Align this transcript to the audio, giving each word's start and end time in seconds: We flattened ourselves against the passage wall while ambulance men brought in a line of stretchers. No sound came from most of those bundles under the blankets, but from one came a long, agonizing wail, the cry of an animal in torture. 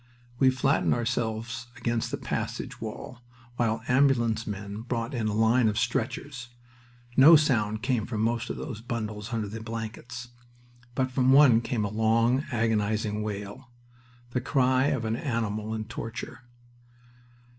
We 0.39 0.49
flattened 0.49 0.95
ourselves 0.95 1.67
against 1.77 2.09
the 2.09 2.17
passage 2.17 2.81
wall 2.81 3.21
while 3.57 3.83
ambulance 3.87 4.47
men 4.47 4.81
brought 4.81 5.13
in 5.13 5.27
a 5.27 5.33
line 5.35 5.67
of 5.67 5.77
stretchers. 5.77 6.49
No 7.15 7.35
sound 7.35 7.83
came 7.83 8.07
from 8.07 8.21
most 8.21 8.49
of 8.49 8.57
those 8.57 8.81
bundles 8.81 9.31
under 9.31 9.47
the 9.47 9.61
blankets, 9.61 10.29
but 10.95 11.11
from 11.11 11.31
one 11.31 11.61
came 11.61 11.85
a 11.85 11.91
long, 11.91 12.43
agonizing 12.51 13.21
wail, 13.21 13.69
the 14.31 14.41
cry 14.41 14.85
of 14.87 15.05
an 15.05 15.15
animal 15.15 15.71
in 15.71 15.85
torture. 15.85 16.45